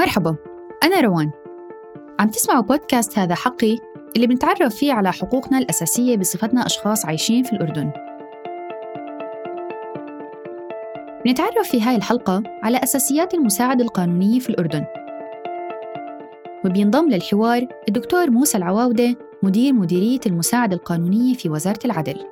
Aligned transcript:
مرحبا 0.00 0.36
أنا 0.82 1.00
روان. 1.00 1.30
عم 2.20 2.28
تسمعوا 2.28 2.62
بودكاست 2.62 3.18
هذا 3.18 3.34
حقي 3.34 3.78
اللي 4.16 4.26
بنتعرف 4.26 4.74
فيه 4.74 4.92
على 4.92 5.12
حقوقنا 5.12 5.58
الأساسية 5.58 6.16
بصفتنا 6.16 6.66
أشخاص 6.66 7.06
عايشين 7.06 7.42
في 7.42 7.52
الأردن. 7.52 7.90
بنتعرف 11.24 11.68
في 11.70 11.82
هاي 11.82 11.96
الحلقة 11.96 12.42
على 12.62 12.78
أساسيات 12.82 13.34
المساعدة 13.34 13.84
القانونية 13.84 14.40
في 14.40 14.50
الأردن. 14.50 14.84
وبينضم 16.64 17.08
للحوار 17.08 17.66
الدكتور 17.88 18.30
موسى 18.30 18.58
العواودة 18.58 19.16
مدير 19.42 19.72
مديرية 19.72 20.20
المساعدة 20.26 20.76
القانونية 20.76 21.34
في 21.34 21.48
وزارة 21.48 21.80
العدل. 21.84 22.26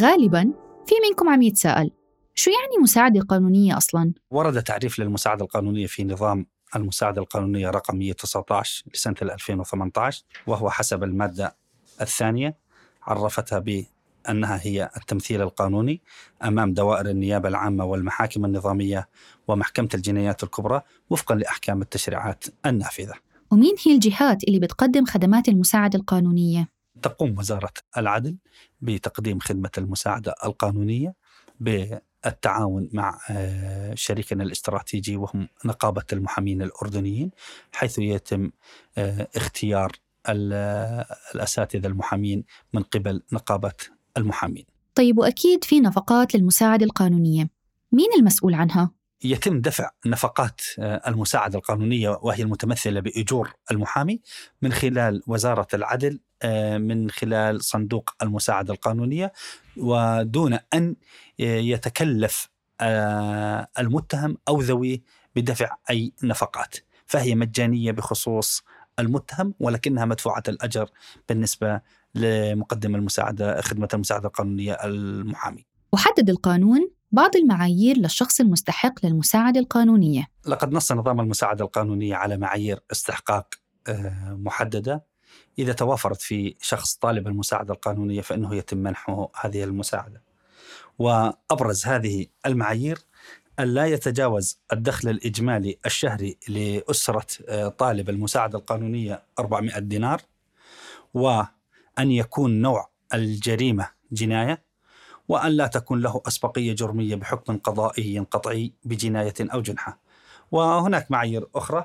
غالباً 0.00 0.52
في 0.86 0.94
منكم 1.08 1.28
عم 1.28 1.42
يتساءل 1.42 1.97
شو 2.38 2.50
يعني 2.50 2.82
مساعدة 2.82 3.20
قانونية 3.20 3.76
أصلاً؟ 3.76 4.12
ورد 4.30 4.62
تعريف 4.62 4.98
للمساعدة 4.98 5.44
القانونية 5.44 5.86
في 5.86 6.04
نظام 6.04 6.46
المساعدة 6.76 7.22
القانونية 7.22 7.70
رقم 7.70 7.96
119 7.96 8.84
لسنة 8.94 9.14
2018 9.22 10.24
وهو 10.46 10.70
حسب 10.70 11.02
المادة 11.04 11.56
الثانية 12.00 12.56
عرفتها 13.02 13.58
بأنها 13.58 14.60
هي 14.62 14.90
التمثيل 14.96 15.42
القانوني 15.42 16.00
أمام 16.44 16.74
دوائر 16.74 17.10
النيابة 17.10 17.48
العامة 17.48 17.84
والمحاكم 17.84 18.44
النظامية 18.44 19.08
ومحكمة 19.48 19.88
الجنايات 19.94 20.42
الكبرى 20.42 20.82
وفقا 21.10 21.34
لأحكام 21.34 21.82
التشريعات 21.82 22.44
النافذة 22.66 23.14
ومين 23.50 23.74
هي 23.86 23.94
الجهات 23.94 24.44
اللي 24.44 24.58
بتقدم 24.58 25.04
خدمات 25.04 25.48
المساعدة 25.48 25.98
القانونية؟ 25.98 26.68
تقوم 27.02 27.38
وزارة 27.38 27.72
العدل 27.96 28.36
بتقديم 28.80 29.38
خدمة 29.38 29.70
المساعدة 29.78 30.34
القانونية 30.44 31.14
بالتعاون 32.24 32.88
مع 32.92 33.18
آه، 33.30 33.94
شريكنا 33.94 34.44
الاستراتيجي 34.44 35.16
وهم 35.16 35.48
نقابة 35.64 36.04
المحامين 36.12 36.62
الأردنيين 36.62 37.30
حيث 37.72 37.98
يتم 37.98 38.50
آه، 38.98 39.28
اختيار 39.36 39.92
الأساتذة 40.28 41.86
المحامين 41.86 42.44
من 42.72 42.82
قبل 42.82 43.22
نقابة 43.32 43.72
المحامين 44.16 44.64
طيب 44.94 45.18
وأكيد 45.18 45.64
في 45.64 45.80
نفقات 45.80 46.34
للمساعدة 46.34 46.86
القانونية 46.86 47.50
مين 47.92 48.08
المسؤول 48.18 48.54
عنها؟ 48.54 48.90
يتم 49.24 49.60
دفع 49.60 49.90
نفقات 50.06 50.60
آه، 50.78 51.08
المساعدة 51.08 51.58
القانونية 51.58 52.18
وهي 52.22 52.42
المتمثلة 52.42 53.00
بأجور 53.00 53.52
المحامي 53.70 54.20
من 54.62 54.72
خلال 54.72 55.22
وزارة 55.26 55.66
العدل 55.74 56.12
آه، 56.12 56.27
من 56.78 57.10
خلال 57.10 57.64
صندوق 57.64 58.10
المساعدة 58.22 58.74
القانونية 58.74 59.32
ودون 59.76 60.58
أن 60.74 60.96
يتكلف 61.38 62.48
آه، 62.80 63.68
المتهم 63.78 64.38
أو 64.48 64.60
ذويه 64.60 65.02
بدفع 65.36 65.76
أي 65.90 66.12
نفقات. 66.22 66.76
فهي 67.06 67.34
مجانية 67.34 67.92
بخصوص 67.92 68.62
المتهم 68.98 69.54
ولكنها 69.60 70.04
مدفوعة 70.04 70.42
الأجر 70.48 70.90
بالنسبة 71.28 71.80
لمقدم 72.14 72.94
المساعدة 72.94 73.60
خدمة 73.60 73.88
المساعدة 73.94 74.28
القانونية 74.28 74.72
المحامي. 74.72 75.66
وحدد 75.92 76.30
القانون 76.30 76.90
بعض 77.12 77.36
المعايير 77.36 77.96
للشخص 77.96 78.40
المستحق 78.40 79.06
للمساعدة 79.06 79.60
القانونية. 79.60 80.26
لقد 80.46 80.72
نص 80.72 80.92
نظام 80.92 81.20
المساعدة 81.20 81.64
القانونية 81.64 82.14
على 82.14 82.36
معايير 82.36 82.80
استحقاق 82.92 83.54
آه، 83.88 84.36
محددة. 84.40 85.04
إذا 85.58 85.72
توافرت 85.72 86.22
في 86.22 86.54
شخص 86.60 86.94
طالب 86.94 87.28
المساعدة 87.28 87.74
القانونية 87.74 88.20
فإنه 88.20 88.54
يتم 88.54 88.78
منحه 88.78 89.28
هذه 89.40 89.64
المساعدة. 89.64 90.22
وأبرز 90.98 91.86
هذه 91.86 92.26
المعايير 92.46 92.98
أن 93.58 93.74
لا 93.74 93.86
يتجاوز 93.86 94.58
الدخل 94.72 95.08
الإجمالي 95.08 95.78
الشهري 95.86 96.36
لأسرة 96.48 97.26
آه، 97.48 97.68
طالب 97.68 98.08
المساعدة 98.08 98.58
القانونية 98.58 99.22
400 99.38 99.78
دينار 99.78 100.22
وأن 101.14 101.48
يكون 101.98 102.62
نوع 102.62 102.88
الجريمة 103.14 103.90
جناية 104.12 104.62
وأن 105.28 105.52
لا 105.52 105.66
تكون 105.66 106.00
له 106.00 106.22
أسبقية 106.28 106.74
جرمية 106.74 107.14
بحكم 107.14 107.58
قضائي 107.58 108.18
قطعي 108.18 108.72
بجناية 108.84 109.34
أو 109.40 109.60
جنحة. 109.60 109.98
وهناك 110.52 111.10
معايير 111.10 111.48
أخرى 111.54 111.84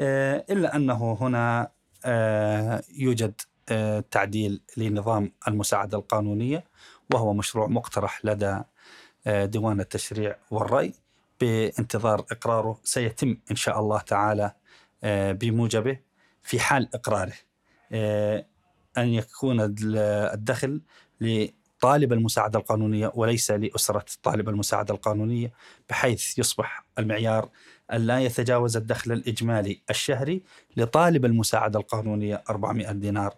آه، 0.00 0.44
إلا 0.50 0.76
أنه 0.76 1.18
هنا 1.20 1.70
يوجد 2.98 3.40
آه، 3.68 4.04
تعديل 4.10 4.60
لنظام 4.76 5.32
المساعدة 5.48 5.98
القانونية 5.98 6.64
وهو 7.14 7.34
مشروع 7.34 7.66
مقترح 7.66 8.24
لدى 8.24 8.58
ديوان 9.26 9.80
التشريع 9.80 10.36
والرأي 10.50 10.92
بانتظار 11.40 12.26
إقراره 12.30 12.80
سيتم 12.84 13.36
إن 13.50 13.56
شاء 13.56 13.80
الله 13.80 13.98
تعالى 13.98 14.52
بموجبه 15.32 15.98
في 16.42 16.60
حال 16.60 16.88
إقراره. 16.94 17.32
أن 18.98 19.08
يكون 19.08 19.56
الدخل 19.60 20.80
طالب 21.80 22.12
المساعدة 22.12 22.58
القانونية 22.58 23.12
وليس 23.14 23.50
لأسرة 23.50 24.04
طالب 24.22 24.48
المساعدة 24.48 24.94
القانونية 24.94 25.52
بحيث 25.90 26.38
يصبح 26.38 26.84
المعيار 26.98 27.48
أن 27.92 28.00
لا 28.00 28.20
يتجاوز 28.20 28.76
الدخل 28.76 29.12
الإجمالي 29.12 29.80
الشهري 29.90 30.42
لطالب 30.76 31.24
المساعدة 31.24 31.78
القانونية 31.78 32.42
400 32.50 32.92
دينار. 32.92 33.34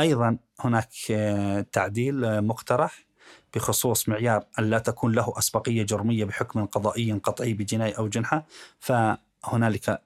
أيضا 0.00 0.38
هناك 0.60 0.88
آه، 1.10 1.66
تعديل 1.72 2.24
آه، 2.24 2.40
مقترح 2.40 3.06
بخصوص 3.54 4.08
معيار 4.08 4.44
أن 4.58 4.70
لا 4.70 4.78
تكون 4.78 5.12
له 5.12 5.32
أسبقية 5.38 5.82
جرمية 5.82 6.24
بحكم 6.24 6.64
قضائي 6.64 7.12
قطعي 7.12 7.54
بجناية 7.54 7.94
أو 7.98 8.08
جنحة. 8.08 8.46
فهنالك 8.78 10.02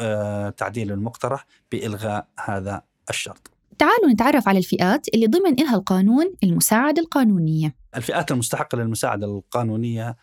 آه، 0.00 0.50
تعديل 0.50 0.96
مقترح 0.96 1.46
بإلغاء 1.72 2.26
هذا 2.44 2.82
الشرط. 3.10 3.50
تعالوا 3.78 4.10
نتعرف 4.12 4.48
على 4.48 4.58
الفئات 4.58 5.08
اللي 5.14 5.26
ضمن 5.26 5.52
إلها 5.60 5.76
القانون 5.76 6.34
المساعدة 6.44 7.02
القانونية. 7.02 7.74
الفئات 7.96 8.30
المستحقة 8.30 8.78
للمساعدة 8.78 9.26
القانونية 9.26 10.16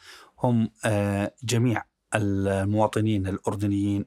هم 0.43 0.69
جميع 1.43 1.83
المواطنين 2.15 3.27
الأردنيين 3.27 4.05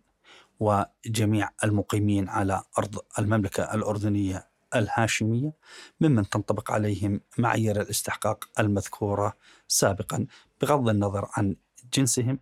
وجميع 0.61 1.51
المقيمين 1.65 2.29
على 2.29 2.63
أرض 2.79 2.99
المملكة 3.19 3.75
الأردنية 3.75 4.49
الهاشمية 4.75 5.53
ممن 6.01 6.29
تنطبق 6.29 6.71
عليهم 6.71 7.21
معايير 7.39 7.81
الاستحقاق 7.81 8.45
المذكورة 8.59 9.33
سابقا 9.69 10.27
بغض 10.63 10.89
النظر 10.89 11.29
عن 11.37 11.57
جنسهم 11.95 12.39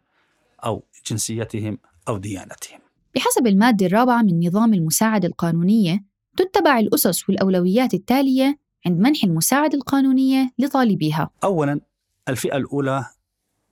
أو 0.64 0.84
جنسيتهم 1.10 1.78
أو 2.08 2.18
ديانتهم. 2.18 2.80
بحسب 3.14 3.46
المادة 3.46 3.86
الرابعة 3.86 4.22
من 4.22 4.46
نظام 4.46 4.74
المساعدة 4.74 5.28
القانونية 5.28 6.04
تتبع 6.36 6.78
الأسس 6.78 7.28
والأولويات 7.28 7.94
التالية 7.94 8.58
عند 8.86 9.00
منح 9.00 9.24
المساعدة 9.24 9.78
القانونية 9.78 10.50
لطالبيها. 10.58 11.30
أولاً 11.44 11.80
الفئة 12.28 12.56
الأولى 12.56 13.06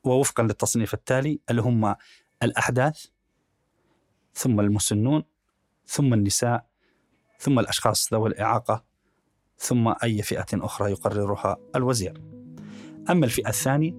ووفقاً 0.05 0.43
للتصنيف 0.43 0.95
التالي 0.95 1.41
اللي 1.51 1.63
هم 1.63 1.95
الأحداث 2.43 3.07
ثم 4.35 4.61
المسنون 4.61 5.23
ثم 5.87 6.15
النساء 6.15 6.67
ثم 7.39 7.59
الأشخاص 7.59 8.13
ذوي 8.13 8.29
الإعاقة 8.29 8.85
ثم 9.59 9.95
أي 10.05 10.23
فئة 10.23 10.47
أخرى 10.53 10.91
يقررها 10.91 11.57
الوزير. 11.77 12.21
أما 13.11 13.25
الفئة 13.25 13.49
الثانية 13.49 13.95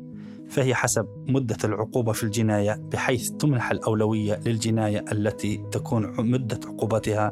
فهي 0.49 0.75
حسب 0.75 1.07
مدة 1.27 1.57
العقوبة 1.63 2.11
في 2.11 2.23
الجناية 2.23 2.73
بحيث 2.73 3.29
تمنح 3.29 3.71
الأولوية 3.71 4.39
للجناية 4.45 5.05
التي 5.11 5.57
تكون 5.71 6.31
مدة 6.31 6.59
عقوبتها 6.65 7.31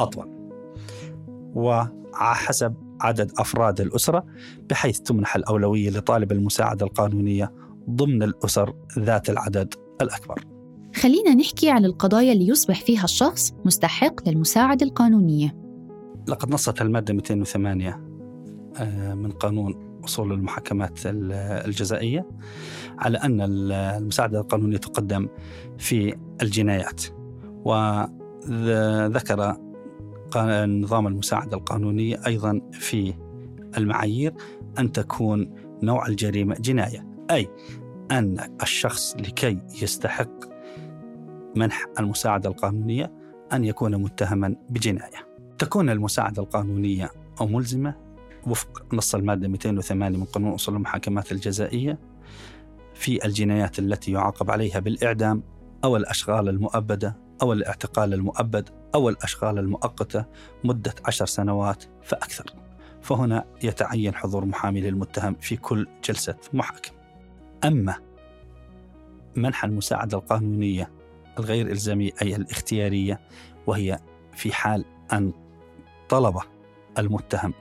أطول. 0.00 0.40
وحسب 1.54 2.74
عدد 3.00 3.32
أفراد 3.38 3.80
الأسرة 3.80 4.26
بحيث 4.70 5.00
تمنح 5.00 5.36
الأولوية 5.36 5.90
لطالب 5.90 6.32
المساعدة 6.32 6.86
القانونية 6.86 7.52
ضمن 7.90 8.22
الأسر 8.22 8.74
ذات 8.98 9.30
العدد 9.30 9.74
الأكبر. 10.02 10.44
خلينا 10.96 11.34
نحكي 11.34 11.70
عن 11.70 11.84
القضايا 11.84 12.32
اللي 12.32 12.46
يصبح 12.46 12.80
فيها 12.80 13.04
الشخص 13.04 13.52
مستحق 13.64 14.28
للمساعدة 14.28 14.86
القانونية. 14.86 15.56
لقد 16.28 16.50
نصت 16.50 16.82
المادة 16.82 17.14
208 17.14 18.00
آه، 18.76 19.14
من 19.14 19.30
قانون 19.30 20.00
أصول 20.04 20.32
المحاكمات 20.32 20.98
الجزائية 21.06 22.28
على 22.98 23.18
أن 23.18 23.40
المساعدة 23.40 24.40
القانونية 24.40 24.76
تقدم 24.76 25.28
في 25.78 26.14
الجنايات. 26.42 27.02
وذكر 27.64 29.56
نظام 30.66 31.06
المساعدة 31.06 31.56
القانونية 31.56 32.20
أيضا 32.26 32.60
في 32.72 33.14
المعايير 33.76 34.34
أن 34.78 34.92
تكون 34.92 35.54
نوع 35.82 36.06
الجريمة 36.06 36.54
جناية. 36.54 37.09
أي 37.30 37.50
أن 38.10 38.56
الشخص 38.62 39.16
لكي 39.16 39.58
يستحق 39.82 40.30
منح 41.56 41.86
المساعدة 41.98 42.50
القانونية 42.50 43.12
أن 43.52 43.64
يكون 43.64 43.96
متهما 43.96 44.56
بجناية. 44.70 45.30
تكون 45.58 45.90
المساعدة 45.90 46.42
القانونية 46.42 47.10
أو 47.40 47.46
ملزمة 47.46 47.94
وفق 48.46 48.94
نص 48.94 49.14
المادة 49.14 49.48
208 49.48 50.18
من 50.18 50.24
قانون 50.24 50.52
أصول 50.52 50.74
المحاكمات 50.74 51.32
الجزائية 51.32 51.98
في 52.94 53.24
الجنايات 53.24 53.78
التي 53.78 54.12
يعاقب 54.12 54.50
عليها 54.50 54.78
بالإعدام 54.78 55.42
أو 55.84 55.96
الأشغال 55.96 56.48
المؤبدة 56.48 57.16
أو 57.42 57.52
الاعتقال 57.52 58.14
المؤبد 58.14 58.68
أو 58.94 59.08
الأشغال 59.08 59.58
المؤقتة 59.58 60.24
مدة 60.64 60.94
عشر 61.04 61.26
سنوات 61.26 61.84
فأكثر. 62.02 62.54
فهنا 63.02 63.44
يتعين 63.62 64.14
حضور 64.14 64.44
محامي 64.44 64.80
للمتهم 64.80 65.34
في 65.40 65.56
كل 65.56 65.86
جلسة 66.04 66.34
محاكم. 66.52 66.99
أما 67.64 67.94
منح 69.36 69.64
المساعدة 69.64 70.18
القانونية 70.18 70.90
الغير 71.38 71.66
إلزامية 71.66 72.10
أي 72.22 72.36
الاختيارية 72.36 73.20
وهي 73.66 73.98
في 74.36 74.52
حال 74.52 74.84
أن 75.12 75.32
طلب 76.08 76.36
المتهم 76.98 77.54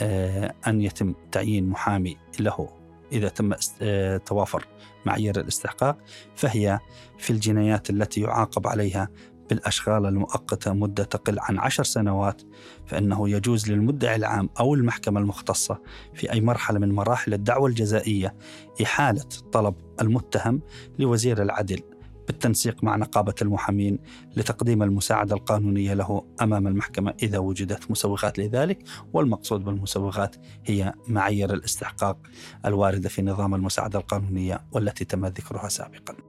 آه، 0.00 0.54
أن 0.66 0.80
يتم 0.80 1.14
تعيين 1.32 1.68
محامي 1.68 2.16
له. 2.40 2.68
إذا 3.12 3.28
تم 3.28 3.52
آه، 3.82 4.16
توافر 4.16 4.66
معايير 5.06 5.40
الاستحقاق 5.40 5.98
فهي 6.34 6.78
في 7.18 7.30
الجنايات 7.30 7.90
التي 7.90 8.20
يعاقب 8.20 8.66
عليها 8.66 9.08
بالأشغال 9.50 10.06
المؤقتة 10.06 10.72
مدة 10.72 11.04
تقل 11.04 11.38
عن 11.40 11.58
عشر 11.58 11.84
سنوات 11.84 12.42
فإنه 12.86 13.28
يجوز 13.28 13.70
للمدعي 13.70 14.16
العام 14.16 14.50
أو 14.60 14.74
المحكمة 14.74 15.20
المختصة 15.20 15.78
في 16.14 16.32
أي 16.32 16.40
مرحلة 16.40 16.78
من 16.78 16.92
مراحل 16.92 17.34
الدعوة 17.34 17.68
الجزائية 17.68 18.34
إحالة 18.82 19.28
طلب 19.52 19.74
المتهم 20.00 20.60
لوزير 20.98 21.42
العدل 21.42 21.82
بالتنسيق 22.28 22.84
مع 22.84 22.96
نقابة 22.96 23.34
المحامين 23.42 23.98
لتقديم 24.36 24.82
المساعدة 24.82 25.34
القانونية 25.34 25.94
له 25.94 26.24
أمام 26.42 26.66
المحكمة 26.66 27.14
إذا 27.22 27.38
وجدت 27.38 27.90
مسوغات 27.90 28.38
لذلك 28.38 28.78
والمقصود 29.12 29.64
بالمسوغات 29.64 30.36
هي 30.64 30.94
معايير 31.08 31.54
الاستحقاق 31.54 32.18
الواردة 32.66 33.08
في 33.08 33.22
نظام 33.22 33.54
المساعدة 33.54 33.98
القانونية 33.98 34.60
والتي 34.72 35.04
تم 35.04 35.26
ذكرها 35.26 35.68
سابقاً. 35.68 36.27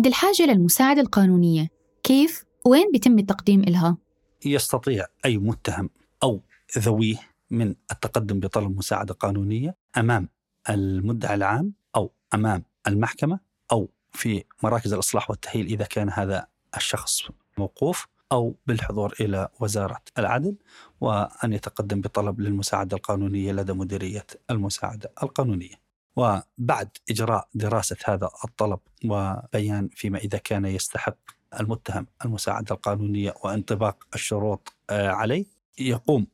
عند 0.00 0.06
الحاجة 0.06 0.42
للمساعدة 0.42 1.00
القانونية 1.00 1.68
كيف 2.02 2.44
وين 2.64 2.92
بيتم 2.92 3.18
التقديم 3.18 3.60
إلها؟ 3.60 3.96
يستطيع 4.44 5.06
أي 5.24 5.38
متهم 5.38 5.90
أو 6.22 6.40
ذويه 6.78 7.20
من 7.50 7.74
التقدم 7.92 8.40
بطلب 8.40 8.76
مساعدة 8.76 9.14
قانونية 9.14 9.76
أمام 9.96 10.28
المدعي 10.70 11.34
العام 11.34 11.72
أو 11.96 12.12
أمام 12.34 12.64
المحكمة 12.86 13.40
أو 13.72 13.88
في 14.12 14.44
مراكز 14.62 14.92
الإصلاح 14.92 15.30
والتأهيل 15.30 15.66
إذا 15.66 15.84
كان 15.84 16.10
هذا 16.10 16.46
الشخص 16.76 17.22
موقوف 17.58 18.06
أو 18.32 18.54
بالحضور 18.66 19.14
إلى 19.20 19.48
وزارة 19.60 20.00
العدل 20.18 20.56
وأن 21.00 21.52
يتقدم 21.52 22.00
بطلب 22.00 22.40
للمساعدة 22.40 22.96
القانونية 22.96 23.52
لدى 23.52 23.72
مديرية 23.72 24.26
المساعدة 24.50 25.12
القانونية 25.22 25.89
وبعد 26.20 26.88
إجراء 27.10 27.48
دراسة 27.54 27.96
هذا 28.04 28.30
الطلب 28.44 28.78
وبيان 29.04 29.88
فيما 29.88 30.18
إذا 30.18 30.38
كان 30.38 30.64
يستحق 30.64 31.16
المتهم 31.60 32.06
المساعدة 32.24 32.74
القانونية 32.74 33.34
وانطباق 33.44 34.06
الشروط 34.14 34.72
آه، 34.90 35.08
عليه 35.08 35.44
يقوم 35.78 36.26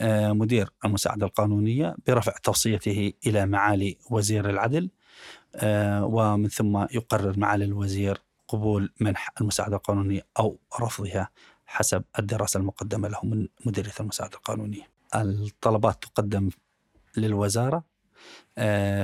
آه، 0.00 0.32
مدير 0.32 0.70
المساعدة 0.84 1.26
القانونية 1.26 1.96
برفع 2.06 2.32
توصيته 2.42 3.12
إلى 3.26 3.46
معالي 3.46 3.98
وزير 4.10 4.50
العدل 4.50 4.90
آه، 5.54 6.04
ومن 6.04 6.48
ثم 6.48 6.76
يقرر 6.76 7.38
معالي 7.38 7.64
الوزير 7.64 8.22
قبول 8.48 8.92
منح 9.00 9.30
المساعدة 9.40 9.76
القانونية 9.76 10.26
أو 10.38 10.58
رفضها 10.80 11.28
حسب 11.66 12.04
الدراسة 12.18 12.60
المقدمة 12.60 13.08
له 13.08 13.20
من 13.22 13.48
مديرية 13.66 13.92
المساعدة 14.00 14.36
القانونية. 14.36 14.88
الطلبات 15.14 16.04
تقدم 16.04 16.50
للوزارة 17.16 17.93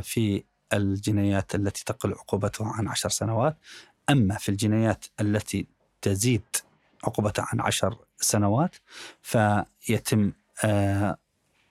في 0.02 0.44
الجنايات 0.72 1.54
التي 1.54 1.84
تقل 1.84 2.12
عقوبتها 2.12 2.66
عن 2.66 2.88
عشر 2.88 3.08
سنوات 3.08 3.56
أما 4.10 4.34
في 4.34 4.48
الجنايات 4.48 5.04
التي 5.20 5.66
تزيد 6.02 6.42
عقوبتها 7.04 7.46
عن 7.52 7.60
عشر 7.60 7.98
سنوات 8.20 8.74
فيتم 9.22 10.32
آه، 10.64 11.16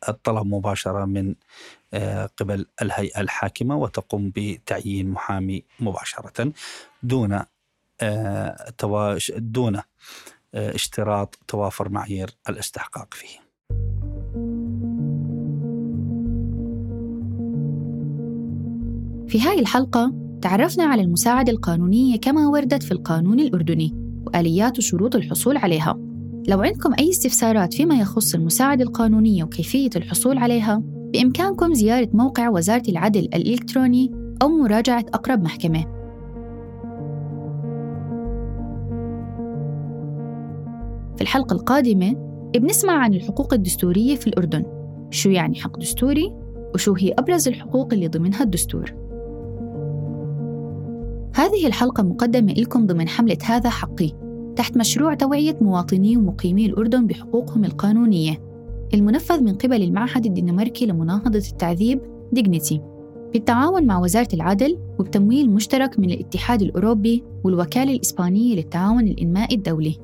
الطلب 0.09 0.47
مباشرة 0.47 1.05
من 1.05 1.35
آه، 1.93 2.29
قبل 2.37 2.65
الهيئة 2.81 3.21
الحاكمة 3.21 3.75
وتقوم 3.77 4.31
بتعيين 4.35 5.09
محامي 5.09 5.63
مباشرة 5.79 6.53
دون 7.03 7.43
دون 9.37 9.81
اشتراط 10.55 11.39
توافر 11.47 11.89
معايير 11.89 12.29
الاستحقاق 12.49 13.13
فيه. 13.13 13.48
في 19.29 19.41
هاي 19.41 19.59
الحلقة 19.59 20.13
تعرفنا 20.41 20.83
على 20.83 21.01
المساعدة 21.01 21.51
القانونية 21.51 22.17
كما 22.17 22.47
وردت 22.47 22.83
في 22.83 22.91
القانون 22.91 23.39
الأردني 23.39 23.93
وآليات 24.27 24.77
وشروط 24.77 25.15
الحصول 25.15 25.57
عليها. 25.57 25.97
لو 26.47 26.61
عندكم 26.61 26.93
أي 26.99 27.09
استفسارات 27.09 27.73
فيما 27.73 27.95
يخص 27.95 28.35
المساعدة 28.35 28.83
القانونية 28.83 29.43
وكيفية 29.43 29.89
الحصول 29.95 30.37
عليها 30.37 30.83
بإمكانكم 30.85 31.73
زيارة 31.73 32.09
موقع 32.13 32.49
وزارة 32.49 32.83
العدل 32.89 33.19
الإلكتروني 33.19 34.11
أو 34.41 34.47
مراجعة 34.47 35.05
أقرب 35.13 35.43
محكمة. 35.43 35.85
في 41.15 41.21
الحلقة 41.21 41.53
القادمة 41.53 42.13
بنسمع 42.55 42.93
عن 42.93 43.13
الحقوق 43.13 43.53
الدستورية 43.53 44.15
في 44.15 44.27
الأردن. 44.27 44.63
شو 45.11 45.29
يعني 45.29 45.55
حق 45.55 45.79
دستوري؟ 45.79 46.33
وشو 46.73 46.93
هي 46.93 47.13
أبرز 47.19 47.47
الحقوق 47.47 47.93
اللي 47.93 48.07
ضمنها 48.07 48.43
الدستور؟ 48.43 49.08
هذه 51.49 51.67
الحلقة 51.67 52.03
مقدمة 52.03 52.53
لكم 52.53 52.85
ضمن 52.85 53.07
حملة 53.07 53.37
هذا 53.45 53.69
حقي. 53.69 54.11
تحت 54.55 54.77
مشروع 54.77 55.13
توعية 55.13 55.57
مواطني 55.61 56.17
ومقيمي 56.17 56.65
الأردن 56.65 57.07
بحقوقهم 57.07 57.65
القانونية. 57.65 58.41
المنفذ 58.93 59.41
من 59.43 59.55
قبل 59.55 59.83
المعهد 59.83 60.25
الدنماركي 60.25 60.85
لمناهضة 60.85 61.43
التعذيب 61.51 62.01
ديجنيتي 62.31 62.81
بالتعاون 63.33 63.85
مع 63.87 63.99
وزارة 63.99 64.27
العدل 64.33 64.77
وبتمويل 64.99 65.49
مشترك 65.49 65.99
من 65.99 66.11
الاتحاد 66.11 66.61
الأوروبي 66.61 67.23
والوكالة 67.43 67.93
الإسبانية 67.93 68.55
للتعاون 68.55 69.07
الإنمائي 69.07 69.55
الدولي. 69.55 69.97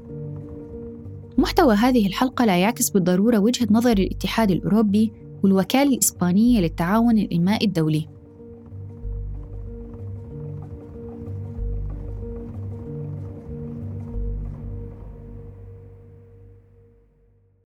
محتوى 1.38 1.76
هذه 1.76 2.08
الحلقة 2.08 2.46
لا 2.46 2.58
يعكس 2.58 2.90
بالضرورة 2.90 3.40
وجهة 3.40 3.68
نظر 3.72 3.92
الاتحاد 3.92 4.52
الأوروبي 4.52 5.12
والوكالة 5.44 5.94
الإسبانية 5.94 6.62
للتعاون 6.62 7.18
الإنمائي 7.18 7.66
الدولي. 7.68 8.08